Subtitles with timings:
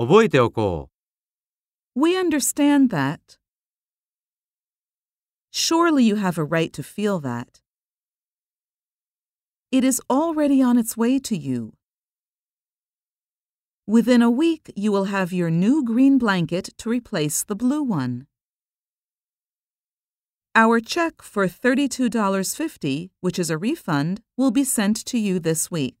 [0.00, 0.88] 覚えておこ
[1.94, 2.00] う。
[2.00, 3.36] We understand that.
[5.50, 7.60] Surely you have a right to feel that.
[9.70, 11.74] It is already on its way to you.
[13.86, 18.26] Within a week, you will have your new green blanket to replace the blue one.
[20.54, 25.99] Our check for $32.50, which is a refund, will be sent to you this week.